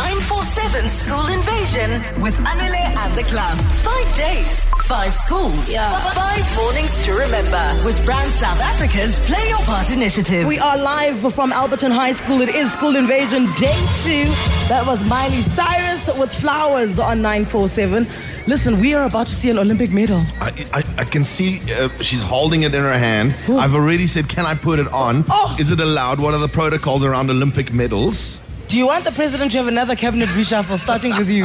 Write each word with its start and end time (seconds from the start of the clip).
947 0.00 0.88
School 0.88 1.26
Invasion 1.28 1.90
with 2.24 2.34
Anele 2.48 2.84
and 3.04 3.12
the 3.14 3.22
club. 3.24 3.54
Five 3.84 4.08
days, 4.16 4.64
five 4.88 5.12
schools, 5.12 5.68
Yeah. 5.70 5.90
five 6.14 6.42
mornings 6.56 7.04
to 7.04 7.12
remember 7.12 7.64
with 7.84 8.02
Brand 8.06 8.30
South 8.32 8.58
Africa's 8.62 9.20
Play 9.28 9.46
Your 9.50 9.58
Part 9.68 9.90
initiative. 9.92 10.46
We 10.46 10.58
are 10.58 10.78
live 10.78 11.18
from 11.34 11.52
Alberton 11.52 11.92
High 11.92 12.12
School. 12.12 12.40
It 12.40 12.48
is 12.48 12.72
School 12.72 12.96
Invasion 12.96 13.44
Day 13.56 13.76
2. 14.02 14.24
That 14.72 14.84
was 14.86 15.06
Miley 15.06 15.42
Cyrus 15.42 16.08
with 16.16 16.32
flowers 16.32 16.98
on 16.98 17.20
947. 17.20 18.06
Listen, 18.46 18.80
we 18.80 18.94
are 18.94 19.04
about 19.04 19.26
to 19.26 19.34
see 19.34 19.50
an 19.50 19.58
Olympic 19.58 19.92
medal. 19.92 20.22
I, 20.40 20.50
I, 20.72 20.82
I 21.02 21.04
can 21.04 21.24
see 21.24 21.60
uh, 21.74 21.90
she's 21.98 22.22
holding 22.22 22.62
it 22.62 22.74
in 22.74 22.82
her 22.82 22.98
hand. 22.98 23.34
I've 23.50 23.74
already 23.74 24.06
said, 24.06 24.30
can 24.30 24.46
I 24.46 24.54
put 24.54 24.78
it 24.78 24.88
on? 24.94 25.24
Oh. 25.28 25.54
Is 25.60 25.70
it 25.70 25.78
allowed? 25.78 26.18
What 26.20 26.32
are 26.32 26.40
the 26.40 26.48
protocols 26.48 27.04
around 27.04 27.28
Olympic 27.28 27.74
medals? 27.74 28.40
Do 28.70 28.76
you 28.76 28.86
want 28.86 29.02
the 29.04 29.10
president 29.10 29.50
to 29.50 29.58
have 29.58 29.66
another 29.66 29.96
cabinet 29.96 30.28
reshuffle 30.28 30.78
starting 30.78 31.16
with 31.16 31.28
you? 31.28 31.44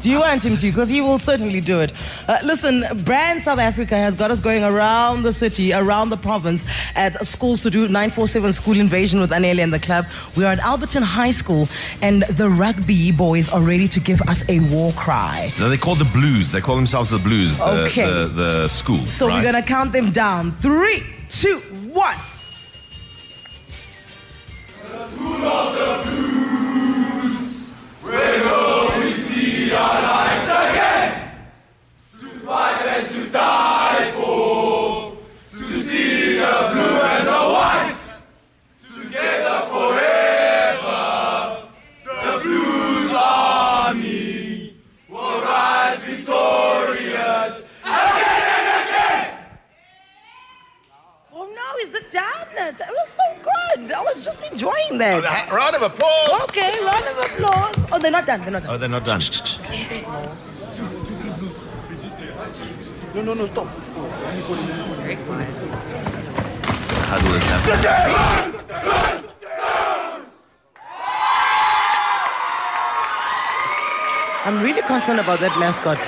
Do 0.00 0.08
you 0.10 0.20
want 0.20 0.42
him 0.42 0.56
to? 0.56 0.66
Because 0.70 0.88
he 0.88 1.02
will 1.02 1.18
certainly 1.18 1.60
do 1.60 1.80
it. 1.80 1.92
Uh, 2.26 2.38
listen, 2.44 2.82
Brand 3.04 3.42
South 3.42 3.58
Africa 3.58 3.94
has 3.94 4.16
got 4.16 4.30
us 4.30 4.40
going 4.40 4.64
around 4.64 5.22
the 5.22 5.34
city, 5.34 5.74
around 5.74 6.08
the 6.08 6.16
province, 6.16 6.64
at 6.96 7.26
schools 7.26 7.62
to 7.64 7.70
do 7.70 7.80
947 7.80 8.54
school 8.54 8.80
invasion 8.80 9.20
with 9.20 9.32
Anele 9.32 9.62
and 9.62 9.70
the 9.70 9.78
club. 9.78 10.06
We 10.34 10.46
are 10.46 10.52
at 10.52 10.60
Alberton 10.60 11.02
High 11.02 11.32
School, 11.32 11.68
and 12.00 12.22
the 12.22 12.48
rugby 12.48 13.12
boys 13.12 13.52
are 13.52 13.60
ready 13.60 13.86
to 13.88 14.00
give 14.00 14.22
us 14.22 14.42
a 14.48 14.60
war 14.74 14.92
cry. 14.92 15.50
No, 15.60 15.68
they 15.68 15.76
call 15.76 15.94
the 15.94 16.06
Blues. 16.10 16.52
They 16.52 16.62
call 16.62 16.76
themselves 16.76 17.10
the 17.10 17.18
Blues, 17.18 17.58
the, 17.58 17.84
Okay. 17.84 18.06
the, 18.06 18.28
the 18.28 18.68
school. 18.68 18.96
So 18.96 19.28
right? 19.28 19.34
we're 19.34 19.52
going 19.52 19.62
to 19.62 19.68
count 19.68 19.92
them 19.92 20.10
down. 20.10 20.52
Three, 20.52 21.04
two, 21.28 21.58
one. 21.92 22.16
Was 54.14 54.24
just 54.24 54.42
enjoying 54.52 54.98
that. 54.98 55.22
Oh, 55.24 55.26
ha- 55.26 55.54
Round 55.54 55.76
of 55.76 55.82
applause. 55.82 56.42
Okay, 56.48 56.72
round 56.84 57.04
of 57.06 57.18
applause. 57.18 57.74
Oh, 57.92 57.98
they're 57.98 58.10
not 58.10 58.26
done. 58.26 58.40
They're 58.42 58.50
not 58.50 58.62
done. 58.62 58.74
Oh, 58.74 58.78
they're 58.78 58.88
not 58.88 59.04
done. 59.04 59.20
No, 63.14 63.22
no, 63.22 63.34
no, 63.34 63.46
stop. 63.46 63.66
Huddle 67.10 67.34
is 67.34 67.42
happening. 67.44 68.82
I'm 74.44 74.60
really 74.62 74.82
concerned 74.82 75.20
about 75.20 75.38
that 75.40 75.56
mascot. 75.58 75.98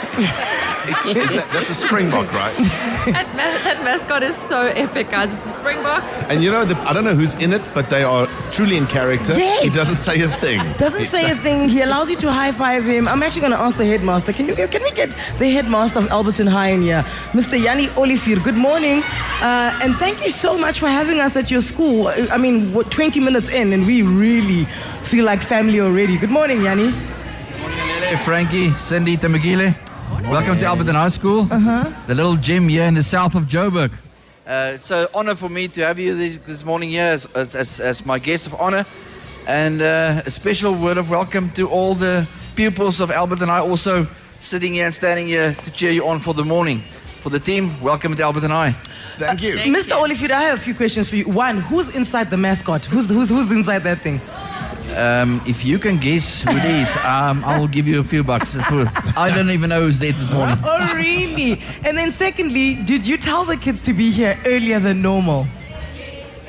It's, 0.87 1.07
is 1.07 1.15
that, 1.35 1.49
that's 1.53 1.71
a 1.71 1.75
Springbok, 1.75 2.33
right? 2.33 2.57
That, 3.07 3.29
ma- 3.37 3.65
that 3.65 3.83
mascot 3.85 4.23
is 4.23 4.37
so 4.37 4.67
epic, 4.67 5.11
guys. 5.11 5.33
It's 5.33 5.47
a 5.47 5.51
springbok. 5.51 6.03
And 6.29 6.43
you 6.43 6.51
know, 6.51 6.65
the, 6.65 6.77
I 6.89 6.93
don't 6.93 7.05
know 7.05 7.15
who's 7.15 7.35
in 7.35 7.53
it, 7.53 7.63
but 7.75 7.91
they 7.91 8.03
are 8.03 8.27
truly 8.53 8.77
in 8.77 8.87
character. 8.87 9.33
Yes. 9.35 9.62
He 9.65 9.71
doesn't 9.71 10.01
say 10.01 10.21
a 10.21 10.29
thing. 10.39 10.61
Doesn't 10.79 11.07
say 11.07 11.31
a 11.31 11.35
thing. 11.37 11.69
He 11.69 11.83
allows 11.83 12.09
you 12.11 12.17
to 12.17 12.33
high 12.33 12.53
five 12.53 12.85
him. 12.85 13.09
I'm 13.09 13.23
actually 13.23 13.43
going 13.43 13.53
to 13.53 13.61
ask 13.61 13.77
the 13.77 13.85
headmaster. 13.85 14.33
Can 14.33 14.47
you 14.47 14.55
get, 14.55 14.71
can 14.71 14.83
we 14.83 14.91
get 14.93 15.11
the 15.39 15.51
headmaster 15.51 15.99
of 15.99 16.07
Alberton 16.09 16.49
High 16.49 16.69
in 16.69 16.83
here, 16.83 17.03
Mr. 17.33 17.61
Yanni 17.62 17.89
Olivier? 17.97 18.37
Good 18.37 18.57
morning, 18.57 19.03
uh, 19.41 19.78
and 19.83 19.94
thank 19.97 20.25
you 20.25 20.31
so 20.31 20.56
much 20.59 20.81
for 20.81 20.89
having 20.89 21.21
us 21.21 21.37
at 21.37 21.50
your 21.50 21.62
school. 21.62 22.09
I 22.09 22.37
mean, 22.37 22.73
what, 22.73 22.91
20 22.91 23.21
minutes 23.21 23.49
in, 23.50 23.73
and 23.73 23.87
we 23.87 24.03
really 24.03 24.65
feel 25.05 25.25
like 25.25 25.41
family 25.41 25.81
already. 25.81 26.17
Good 26.19 26.31
morning, 26.31 26.62
Yanni. 26.62 26.91
Hey, 26.91 28.17
Frankie, 28.25 28.71
Cindy 28.73 29.17
Tamagile. 29.17 29.75
Welcome 30.31 30.59
to 30.59 30.65
Alberton 30.65 30.95
High 30.95 31.09
School, 31.09 31.45
the 31.45 32.15
little 32.15 32.37
gym 32.37 32.69
here 32.69 32.85
in 32.85 32.95
the 32.95 33.03
south 33.03 33.35
of 33.35 33.45
Joburg. 33.45 33.93
Uh, 34.47 34.73
it's 34.75 34.91
an 34.91 35.07
honor 35.15 35.35
for 35.35 35.49
me 35.49 35.69
to 35.69 35.81
have 35.83 35.99
you 35.99 36.15
this, 36.17 36.39
this 36.39 36.65
morning 36.65 36.91
here 36.91 37.05
as, 37.05 37.27
as, 37.35 37.55
as, 37.55 37.81
as 37.81 38.07
my 38.07 38.19
guest 38.19 38.47
of 38.47 38.55
honor. 38.55 38.85
And 39.47 39.83
uh, 39.83 40.23
a 40.25 40.31
special 40.31 40.75
word 40.75 40.97
of 40.97 41.11
welcome 41.11 41.51
to 41.53 41.69
all 41.69 41.95
the 41.95 42.29
pupils 42.57 43.01
of 43.01 43.11
Alberton 43.11 43.49
High 43.49 43.61
also 43.61 44.07
sitting 44.41 44.73
here 44.73 44.87
and 44.87 44.95
standing 44.95 45.27
here 45.27 45.53
to 45.53 45.71
cheer 45.71 45.91
you 45.93 46.07
on 46.07 46.21
for 46.21 46.35
the 46.35 46.45
morning. 46.45 46.81
For 47.23 47.31
the 47.31 47.41
team, 47.41 47.79
welcome 47.81 48.15
to 48.17 48.23
Alberton 48.23 48.51
High. 48.51 48.73
Thank 49.19 49.43
you. 49.43 49.55
Mr. 49.56 49.93
Olivier, 49.93 50.33
I 50.33 50.43
have 50.43 50.59
a 50.59 50.61
few 50.61 50.75
questions 50.75 51.09
for 51.09 51.17
you. 51.17 51.29
One, 51.29 51.59
who's 51.59 51.95
inside 51.95 52.31
the 52.31 52.37
mascot? 52.37 52.85
Who's, 52.87 53.09
who's, 53.09 53.29
who's 53.29 53.51
inside 53.51 53.81
that 53.81 54.01
thing? 54.01 54.21
Um, 54.97 55.41
if 55.47 55.65
you 55.65 55.78
can 55.78 55.99
guess 55.99 56.43
who 56.43 56.50
it 56.56 56.65
is, 56.65 56.97
um, 56.99 57.44
I 57.44 57.59
will 57.59 57.69
give 57.69 57.88
you 57.88 58.00
a 58.00 58.05
few 58.05 58.22
bucks. 58.22 58.56
I 58.56 59.32
don't 59.34 59.50
even 59.50 59.71
know 59.71 59.82
who's 59.82 59.99
there 59.99 60.12
this 60.12 60.31
morning. 60.31 60.56
Oh, 60.65 60.94
really? 60.94 61.62
And 61.84 61.97
then, 61.99 62.10
secondly, 62.10 62.77
did 62.77 63.06
you 63.06 63.16
tell 63.16 63.44
the 63.44 63.56
kids 63.56 63.81
to 63.82 63.93
be 63.93 64.10
here 64.10 64.38
earlier 64.47 64.78
than 64.78 65.03
normal? 65.03 65.47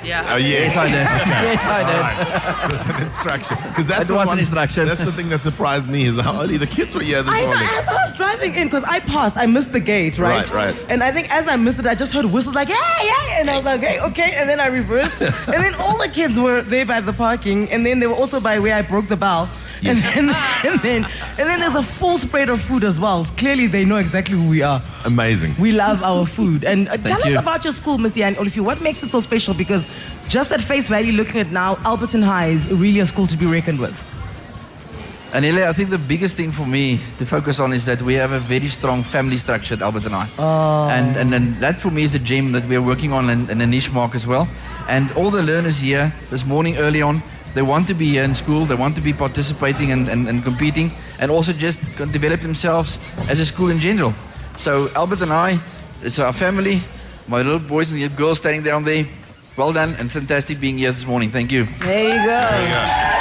Yeah. 0.05 0.33
Oh, 0.33 0.37
yes. 0.37 0.75
Yes, 0.75 0.77
I 0.77 0.85
did. 0.87 0.95
Yes, 1.45 1.65
I 1.65 1.83
did. 1.83 1.99
Right. 1.99 2.69
There's 2.69 2.95
an 2.95 3.03
instruction. 3.03 3.57
Because 3.69 3.87
that's 3.87 4.01
It 4.01 4.07
the 4.07 4.13
was 4.15 4.31
an 4.31 4.39
instruction. 4.39 4.85
That's 4.87 5.03
the 5.03 5.11
thing 5.11 5.29
that 5.29 5.43
surprised 5.43 5.89
me 5.89 6.05
is 6.05 6.17
how 6.19 6.41
early 6.41 6.57
the 6.57 6.67
kids 6.67 6.93
were 6.95 7.01
here 7.01 7.21
this 7.23 7.31
I 7.33 7.41
know, 7.41 7.47
morning. 7.47 7.67
as 7.71 7.87
I 7.87 7.93
was 7.93 8.11
driving 8.13 8.53
in, 8.55 8.67
because 8.67 8.83
I 8.83 8.99
passed, 8.99 9.35
I 9.37 9.45
missed 9.45 9.71
the 9.71 9.79
gate, 9.79 10.17
right? 10.17 10.49
Right, 10.51 10.73
right. 10.73 10.85
And 10.89 11.03
I 11.03 11.11
think 11.11 11.31
as 11.33 11.47
I 11.47 11.55
missed 11.55 11.79
it, 11.79 11.85
I 11.85 11.95
just 11.95 12.13
heard 12.13 12.25
whistles 12.25 12.55
like, 12.55 12.69
yeah, 12.69 12.75
yeah, 13.03 13.39
and 13.39 13.49
I 13.49 13.55
was 13.55 13.65
like, 13.65 13.79
okay, 13.81 13.99
okay, 14.01 14.31
and 14.35 14.49
then 14.49 14.59
I 14.59 14.67
reversed. 14.67 15.21
and 15.21 15.63
then 15.63 15.73
all 15.75 15.97
the 15.97 16.07
kids 16.09 16.39
were 16.39 16.61
there 16.61 16.85
by 16.85 17.01
the 17.01 17.13
parking, 17.13 17.69
and 17.71 17.85
then 17.85 17.99
they 17.99 18.07
were 18.07 18.13
also 18.15 18.39
by 18.39 18.59
where 18.59 18.75
I 18.75 18.81
broke 18.81 19.07
the 19.07 19.17
bell. 19.17 19.49
And, 19.83 19.97
then, 19.97 20.29
and 20.65 20.79
then 20.81 21.05
and 21.37 21.49
then 21.49 21.59
there's 21.59 21.75
a 21.75 21.83
full 21.83 22.17
spread 22.17 22.49
of 22.49 22.61
food 22.61 22.83
as 22.83 22.99
well. 22.99 23.25
Clearly, 23.37 23.67
they 23.67 23.85
know 23.85 23.97
exactly 23.97 24.37
who 24.37 24.49
we 24.49 24.61
are. 24.61 24.81
Amazing. 25.05 25.53
We 25.59 25.71
love 25.71 26.03
our 26.03 26.25
food. 26.25 26.63
And 26.63 26.87
uh, 26.87 26.97
tell 26.97 27.21
us 27.21 27.35
about 27.35 27.63
your 27.63 27.73
school, 27.73 27.97
Mr. 27.97 28.17
Yan 28.17 28.37
Olivier. 28.37 28.63
What 28.63 28.81
makes 28.81 29.03
it 29.03 29.11
so 29.11 29.19
special? 29.19 29.53
Because 29.53 29.87
just 30.27 30.51
at 30.51 30.61
face 30.61 30.87
value, 30.87 31.13
looking 31.13 31.41
at 31.41 31.51
now, 31.51 31.75
Alberton 31.77 32.23
High 32.23 32.47
is 32.47 32.71
really 32.71 32.99
a 32.99 33.05
school 33.05 33.27
to 33.27 33.37
be 33.37 33.45
reckoned 33.45 33.79
with. 33.79 33.95
And 35.33 35.45
Ile, 35.45 35.67
I 35.67 35.73
think 35.73 35.89
the 35.89 35.97
biggest 35.97 36.37
thing 36.37 36.49
for 36.49 36.65
me 36.65 36.97
to 37.17 37.25
focus 37.25 37.59
on 37.59 37.73
is 37.73 37.83
that 37.85 38.01
we 38.01 38.13
have 38.13 38.31
a 38.31 38.39
very 38.39 38.69
strong 38.69 39.03
family 39.03 39.37
structure 39.37 39.73
at 39.73 39.81
Alberton 39.81 40.11
High. 40.11 40.29
Oh. 40.39 40.87
And, 40.89 41.17
and 41.17 41.33
then 41.33 41.59
that 41.59 41.77
for 41.77 41.91
me 41.91 42.03
is 42.03 42.15
a 42.15 42.19
gem 42.19 42.53
that 42.53 42.65
we 42.69 42.75
are 42.77 42.81
working 42.81 43.11
on 43.11 43.29
and, 43.29 43.49
and 43.49 43.61
a 43.61 43.67
niche 43.67 43.91
mark 43.91 44.15
as 44.15 44.25
well. 44.25 44.47
And 44.87 45.11
all 45.11 45.31
the 45.31 45.43
learners 45.43 45.79
here 45.79 46.13
this 46.29 46.45
morning 46.45 46.77
early 46.77 47.01
on, 47.01 47.21
they 47.55 47.61
want 47.61 47.87
to 47.87 47.93
be 47.93 48.05
here 48.05 48.23
in 48.23 48.35
school, 48.35 48.65
they 48.65 48.75
want 48.75 48.95
to 48.95 49.01
be 49.01 49.13
participating 49.13 49.91
and, 49.91 50.07
and, 50.07 50.27
and 50.27 50.43
competing, 50.43 50.91
and 51.19 51.31
also 51.31 51.53
just 51.53 51.79
develop 52.11 52.41
themselves 52.41 52.99
as 53.29 53.39
a 53.39 53.45
school 53.45 53.69
in 53.69 53.79
general. 53.79 54.13
So 54.57 54.87
Alberton 54.89 55.29
High, 55.29 55.57
it's 56.03 56.19
our 56.19 56.33
family, 56.33 56.79
my 57.27 57.41
little 57.41 57.59
boys 57.59 57.91
and 57.91 57.99
little 57.99 58.17
girls 58.17 58.37
standing 58.37 58.61
down 58.63 58.83
there. 58.83 59.05
Well 59.57 59.71
done 59.71 59.95
and 59.99 60.11
fantastic 60.11 60.59
being 60.59 60.77
here 60.77 60.91
this 60.91 61.05
morning. 61.05 61.31
Thank 61.31 61.51
you. 61.51 61.63
There 61.63 62.09
you 62.09 62.25
go. 62.25 63.14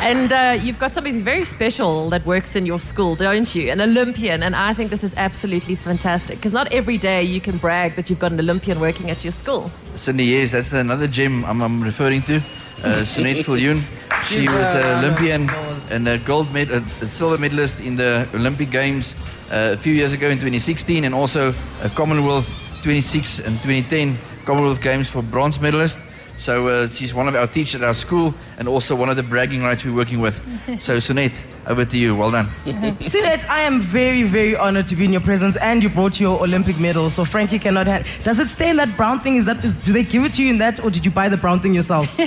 And 0.00 0.32
uh, 0.32 0.58
you've 0.62 0.78
got 0.78 0.92
something 0.92 1.22
very 1.22 1.44
special 1.44 2.08
that 2.08 2.24
works 2.24 2.56
in 2.56 2.64
your 2.64 2.80
school, 2.80 3.16
don't 3.16 3.54
you? 3.54 3.70
An 3.70 3.82
Olympian. 3.82 4.42
And 4.42 4.56
I 4.56 4.72
think 4.72 4.88
this 4.90 5.04
is 5.04 5.14
absolutely 5.16 5.74
fantastic 5.74 6.36
because 6.36 6.54
not 6.54 6.72
every 6.72 6.96
day 6.96 7.22
you 7.22 7.38
can 7.38 7.58
brag 7.58 7.96
that 7.96 8.08
you've 8.08 8.18
got 8.18 8.32
an 8.32 8.40
Olympian 8.40 8.80
working 8.80 9.10
at 9.10 9.22
your 9.22 9.32
school. 9.32 9.70
Cindy, 9.96 10.24
yes, 10.24 10.52
that's 10.52 10.72
another 10.72 11.06
gym 11.06 11.44
I'm, 11.44 11.60
I'm 11.60 11.82
referring 11.82 12.22
to. 12.22 12.36
Uh, 12.82 13.04
Sunette 13.04 13.44
Viljoen. 13.44 13.78
She 14.24 14.48
was 14.48 14.74
an 14.74 15.04
Olympian 15.04 15.50
and 15.90 16.08
a 16.08 16.18
gold 16.18 16.50
med- 16.54 16.70
a 16.70 16.80
silver 17.06 17.36
medalist 17.36 17.80
in 17.80 17.96
the 17.96 18.26
Olympic 18.32 18.70
Games 18.70 19.14
uh, 19.52 19.74
a 19.74 19.76
few 19.76 19.92
years 19.92 20.14
ago 20.14 20.28
in 20.28 20.36
2016, 20.36 21.04
and 21.04 21.14
also 21.14 21.52
a 21.84 21.88
Commonwealth 21.90 22.48
26 22.82 23.40
and 23.40 23.54
2010 23.62 24.16
Commonwealth 24.46 24.82
Games 24.82 25.10
for 25.10 25.22
bronze 25.22 25.60
medalist. 25.60 25.98
So 26.40 26.68
uh, 26.68 26.88
she's 26.88 27.12
one 27.12 27.28
of 27.28 27.34
our 27.36 27.46
teachers 27.46 27.82
at 27.82 27.86
our 27.86 27.92
school, 27.92 28.34
and 28.58 28.66
also 28.66 28.96
one 28.96 29.10
of 29.10 29.16
the 29.16 29.22
bragging 29.22 29.62
rights 29.62 29.84
we're 29.84 29.94
working 29.94 30.20
with. 30.20 30.36
So 30.80 30.96
Sunette, 30.98 31.34
over 31.68 31.84
to 31.84 31.98
you. 31.98 32.16
Well 32.16 32.30
done. 32.30 32.46
Sunette, 33.12 33.46
I 33.50 33.60
am 33.62 33.80
very, 33.80 34.22
very 34.22 34.56
honored 34.56 34.86
to 34.86 34.96
be 34.96 35.04
in 35.04 35.12
your 35.12 35.20
presence, 35.20 35.56
and 35.58 35.82
you 35.82 35.90
brought 35.90 36.18
your 36.18 36.40
Olympic 36.40 36.78
medal. 36.80 37.10
So 37.10 37.24
Frankie 37.26 37.58
cannot 37.58 37.86
have. 37.88 38.06
Does 38.24 38.38
it 38.38 38.48
stay 38.48 38.70
in 38.70 38.76
that 38.76 38.96
brown 38.96 39.20
thing? 39.20 39.36
Is 39.36 39.44
that? 39.44 39.62
Is, 39.64 39.72
do 39.84 39.92
they 39.92 40.04
give 40.04 40.24
it 40.24 40.32
to 40.34 40.42
you 40.42 40.50
in 40.50 40.58
that, 40.58 40.82
or 40.82 40.90
did 40.90 41.04
you 41.04 41.10
buy 41.10 41.28
the 41.28 41.36
brown 41.36 41.60
thing 41.60 41.74
yourself? 41.74 42.06
no, 42.18 42.24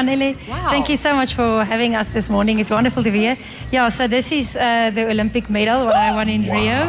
Anele, 0.00 0.34
Wow. 0.48 0.70
thank 0.70 0.88
you 0.88 0.96
so 0.96 1.14
much 1.14 1.34
for 1.34 1.64
having 1.64 1.94
us 1.94 2.08
this 2.08 2.28
morning. 2.28 2.58
It's 2.58 2.70
wonderful 2.70 3.04
to 3.04 3.10
be 3.12 3.20
here. 3.20 3.36
Yeah, 3.70 3.88
so 3.90 4.08
this 4.08 4.32
is 4.32 4.56
uh, 4.56 4.90
the 4.90 5.08
Olympic 5.10 5.48
medal, 5.50 5.84
what 5.86 5.94
I 5.94 6.12
won 6.14 6.28
in 6.28 6.42
Rio. 6.50 6.88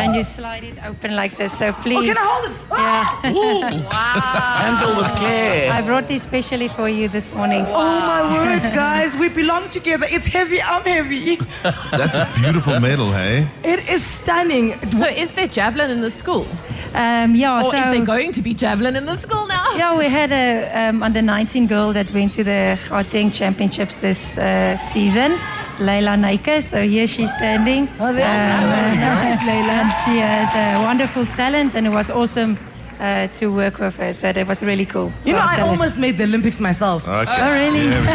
And 0.00 0.14
you 0.14 0.24
slide 0.24 0.64
it 0.64 0.74
open 0.84 1.14
like 1.14 1.36
this. 1.36 1.56
So 1.58 1.72
please. 1.72 2.10
Oh, 2.10 2.14
can 2.14 2.16
I 2.18 2.26
hold 2.32 2.50
it? 2.50 2.56
Yeah. 2.72 3.82
Handle 4.62 4.96
with 4.96 5.14
care. 5.16 5.70
I 5.72 5.82
brought 5.82 6.08
this 6.08 6.22
specially 6.22 6.68
for 6.68 6.88
you 6.88 7.08
this 7.08 7.34
morning. 7.34 7.64
Oh 7.68 8.00
my 8.00 8.22
word, 8.32 8.62
guys! 8.74 8.92
Guys, 9.02 9.16
we 9.16 9.28
belong 9.28 9.68
together. 9.68 10.06
It's 10.08 10.26
heavy. 10.26 10.60
I'm 10.62 10.82
heavy. 10.82 11.36
That's 11.90 12.16
a 12.16 12.28
beautiful 12.40 12.78
medal, 12.78 13.10
hey? 13.10 13.46
It 13.64 13.88
is 13.88 14.04
stunning. 14.04 14.78
So 14.86 15.06
is 15.06 15.34
there 15.34 15.48
javelin 15.48 15.90
in 15.90 16.00
the 16.02 16.10
school? 16.10 16.46
Um, 16.94 17.34
yeah, 17.34 17.58
Or 17.60 17.70
so 17.70 17.76
is 17.78 17.84
there 17.96 18.04
going 18.04 18.32
to 18.32 18.42
be 18.42 18.52
javelin 18.54 18.96
in 18.96 19.06
the 19.06 19.16
school 19.16 19.46
now? 19.46 19.74
yeah, 19.76 19.96
we 19.98 20.06
had 20.06 20.30
a 20.30 20.88
um, 20.90 21.02
under 21.02 21.22
19 21.22 21.66
girl 21.66 21.92
that 21.94 22.12
went 22.12 22.32
to 22.32 22.44
the 22.44 22.78
Gauteng 22.88 23.32
Championships 23.34 23.96
this 23.98 24.36
uh, 24.36 24.76
season. 24.78 25.38
Leila 25.78 26.16
Naika, 26.16 26.62
so 26.62 26.80
here 26.80 27.06
she's 27.06 27.30
standing. 27.34 27.88
Oh, 27.98 28.12
there 28.12 28.26
Um. 28.26 28.98
Nice, 29.02 29.40
Leila. 29.46 29.72
And 29.82 29.92
she 30.04 30.18
has 30.20 30.48
a 30.54 30.82
wonderful 30.84 31.26
talent, 31.26 31.74
and 31.74 31.86
it 31.86 31.90
was 31.90 32.10
awesome 32.10 32.56
uh, 33.00 33.26
to 33.28 33.46
work 33.48 33.78
with 33.78 33.96
her. 33.96 34.12
So 34.12 34.32
that 34.32 34.46
was 34.46 34.62
really 34.62 34.86
cool. 34.86 35.12
You 35.24 35.32
know, 35.32 35.40
I 35.40 35.56
talent. 35.56 35.70
almost 35.70 35.98
made 35.98 36.18
the 36.18 36.24
Olympics 36.24 36.60
myself. 36.60 37.06
Okay. 37.08 37.36
Oh, 37.40 37.52
really? 37.52 37.88
There 37.88 38.00
we 38.00 38.06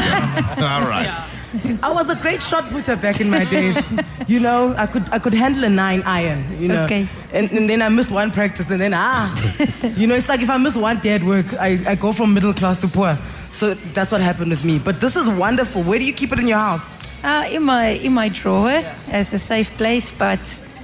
go. 0.61 0.65
All 0.67 0.81
right. 0.87 1.11
I 1.81 1.91
was 1.91 2.09
a 2.09 2.15
great 2.15 2.41
shot 2.41 2.69
putter 2.69 2.95
back 2.95 3.19
in 3.19 3.29
my 3.29 3.43
days. 3.45 3.75
you 4.27 4.39
know, 4.39 4.75
I 4.77 4.85
could 4.85 5.03
I 5.11 5.17
could 5.19 5.33
handle 5.33 5.63
a 5.63 5.69
nine 5.69 6.03
iron. 6.05 6.43
You 6.59 6.67
know, 6.67 6.83
Okay. 6.85 7.07
and, 7.33 7.51
and 7.51 7.69
then 7.69 7.81
I 7.81 7.89
missed 7.89 8.11
one 8.11 8.31
practice, 8.31 8.69
and 8.69 8.79
then 8.79 8.93
ah, 8.93 9.31
you 9.95 10.05
know, 10.07 10.15
it's 10.15 10.29
like 10.29 10.41
if 10.41 10.49
I 10.49 10.57
miss 10.57 10.75
one 10.75 10.99
day 10.99 11.13
at 11.15 11.23
work, 11.23 11.45
I, 11.59 11.79
I 11.87 11.95
go 11.95 12.13
from 12.13 12.33
middle 12.33 12.53
class 12.53 12.79
to 12.81 12.87
poor. 12.87 13.17
So 13.53 13.73
that's 13.95 14.11
what 14.11 14.21
happened 14.21 14.51
with 14.51 14.63
me. 14.65 14.77
But 14.77 15.01
this 15.01 15.15
is 15.15 15.27
wonderful. 15.29 15.81
Where 15.83 15.97
do 15.97 16.05
you 16.05 16.13
keep 16.13 16.31
it 16.31 16.37
in 16.39 16.47
your 16.47 16.59
house? 16.59 16.85
Uh, 17.27 17.43
in 17.51 17.61
my 17.61 17.87
in 18.05 18.13
my 18.13 18.29
drawer 18.29 18.81
as 19.11 19.33
a 19.33 19.37
safe 19.37 19.75
place, 19.77 20.11
but 20.17 20.39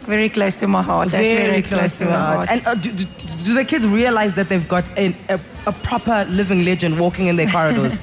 very 0.05 0.27
close 0.27 0.55
to 0.55 0.67
my 0.67 0.81
heart. 0.81 1.07
That's 1.07 1.31
very, 1.31 1.61
close, 1.61 1.97
to 1.99 2.05
my 2.05 2.11
heart. 2.11 2.49
And 2.51 2.67
uh, 2.67 2.75
do, 2.75 2.91
do, 2.91 3.05
do 3.45 3.53
the 3.53 3.63
kids 3.63 3.87
realize 3.87 4.35
that 4.35 4.49
they've 4.49 4.67
got 4.67 4.83
a, 4.97 5.15
a, 5.29 5.39
a 5.67 5.71
proper 5.71 6.25
living 6.29 6.65
legend 6.65 6.99
walking 6.99 7.27
in 7.27 7.37
their 7.37 7.47
corridors? 7.47 7.97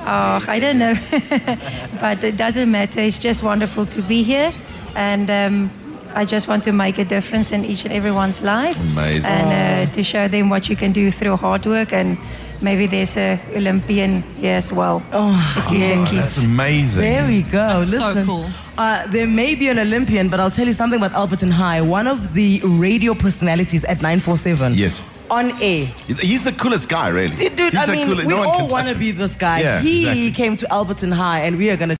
Oh, 0.00 0.44
I 0.48 0.58
don't 0.58 0.80
know, 0.80 0.94
but 2.00 2.24
it 2.24 2.36
doesn't 2.36 2.68
matter. 2.68 2.98
It's 2.98 3.16
just 3.16 3.44
wonderful 3.44 3.86
to 3.86 4.02
be 4.02 4.24
here, 4.24 4.50
and 4.96 5.30
um, 5.30 5.70
I 6.16 6.24
just 6.24 6.48
want 6.48 6.64
to 6.64 6.72
make 6.72 6.98
a 6.98 7.04
difference 7.04 7.52
in 7.52 7.64
each 7.64 7.84
and 7.84 7.94
everyone's 7.94 8.42
life, 8.42 8.76
Amazing. 8.92 9.30
and 9.30 9.88
uh, 9.88 9.94
to 9.94 10.02
show 10.02 10.26
them 10.26 10.50
what 10.50 10.68
you 10.68 10.74
can 10.74 10.90
do 10.90 11.12
through 11.12 11.36
hard 11.36 11.64
work, 11.64 11.92
and 11.92 12.18
maybe 12.64 12.86
there's 12.86 13.16
a 13.16 13.38
Olympian 13.54 14.22
here 14.40 14.54
as 14.56 14.72
well 14.72 15.02
Oh, 15.12 15.34
between 15.54 15.80
yes. 15.80 16.10
the 16.10 16.16
That's 16.16 16.44
amazing. 16.44 17.00
There 17.02 17.26
we 17.28 17.42
go. 17.42 17.84
That's 17.84 17.90
so 17.90 17.96
Listen, 18.08 18.24
cool. 18.26 18.46
Uh, 18.78 19.06
there 19.08 19.26
may 19.26 19.54
be 19.54 19.68
an 19.68 19.78
Olympian, 19.78 20.28
but 20.28 20.40
I'll 20.40 20.50
tell 20.50 20.66
you 20.66 20.72
something 20.72 20.98
about 21.02 21.12
Alberton 21.12 21.50
High. 21.52 21.80
One 21.82 22.06
of 22.08 22.34
the 22.34 22.60
radio 22.64 23.14
personalities 23.14 23.84
at 23.84 24.02
947. 24.02 24.74
Yes. 24.74 25.00
On 25.30 25.50
air. 25.62 25.86
He's 26.30 26.44
the 26.44 26.52
coolest 26.52 26.88
guy, 26.88 27.08
really. 27.08 27.34
Dude, 27.34 27.58
He's 27.72 27.74
I 27.76 27.86
mean, 27.86 28.06
coolest. 28.06 28.26
we 28.26 28.34
No 28.34 28.42
all 28.44 28.68
want 28.68 28.88
to 28.88 28.94
be 28.94 29.10
this 29.10 29.34
guy. 29.34 29.60
Yeah, 29.60 29.80
he 29.80 30.00
exactly. 30.00 30.30
came 30.32 30.56
to 30.58 30.66
Alberton 30.66 31.12
High, 31.12 31.40
and 31.46 31.56
we 31.56 31.70
are 31.70 31.76
going 31.78 31.88
to 31.88 31.92